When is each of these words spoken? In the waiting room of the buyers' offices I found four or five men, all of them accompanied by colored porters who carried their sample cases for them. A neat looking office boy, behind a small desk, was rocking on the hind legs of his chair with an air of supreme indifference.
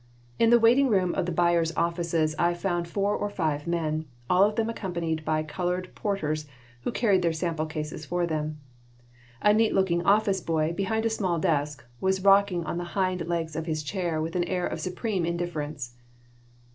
In 0.39 0.49
the 0.49 0.57
waiting 0.59 0.89
room 0.89 1.13
of 1.13 1.27
the 1.27 1.31
buyers' 1.31 1.73
offices 1.77 2.33
I 2.39 2.55
found 2.55 2.87
four 2.87 3.15
or 3.15 3.29
five 3.29 3.67
men, 3.67 4.05
all 4.31 4.43
of 4.45 4.55
them 4.55 4.67
accompanied 4.67 5.23
by 5.23 5.43
colored 5.43 5.93
porters 5.93 6.47
who 6.81 6.91
carried 6.91 7.21
their 7.21 7.33
sample 7.33 7.67
cases 7.67 8.03
for 8.03 8.25
them. 8.25 8.57
A 9.43 9.53
neat 9.53 9.75
looking 9.75 10.01
office 10.03 10.41
boy, 10.41 10.73
behind 10.73 11.05
a 11.05 11.09
small 11.11 11.37
desk, 11.37 11.85
was 11.99 12.23
rocking 12.23 12.65
on 12.65 12.79
the 12.79 12.83
hind 12.97 13.27
legs 13.27 13.55
of 13.55 13.67
his 13.67 13.83
chair 13.83 14.19
with 14.19 14.35
an 14.35 14.45
air 14.45 14.65
of 14.65 14.81
supreme 14.81 15.23
indifference. 15.23 15.93